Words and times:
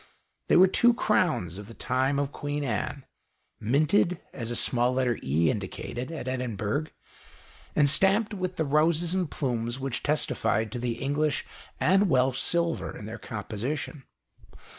They 0.47 0.57
were 0.57 0.65
two 0.65 0.95
crowns 0.95 1.59
of 1.59 1.67
the 1.67 1.75
time 1.75 2.17
of 2.17 2.31
Queen 2.31 2.63
Anne, 2.63 3.05
minted, 3.59 4.19
as 4.33 4.49
a 4.49 4.55
small 4.55 4.93
letter 4.93 5.19
E 5.21 5.51
indicated, 5.51 6.09
at 6.11 6.27
Edinburgh, 6.27 6.87
and 7.75 7.87
stamped 7.87 8.33
with 8.33 8.55
the 8.55 8.65
roses 8.65 9.13
and 9.13 9.29
plumes 9.29 9.79
which 9.79 10.01
testified 10.01 10.71
to 10.71 10.79
the 10.79 10.93
English 10.93 11.45
and 11.79 12.09
Welsh 12.09 12.39
silver 12.41 12.97
in 12.97 13.05
their 13.05 13.19
composition. 13.19 14.01